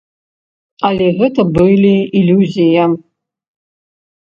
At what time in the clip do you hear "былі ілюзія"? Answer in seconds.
1.59-2.83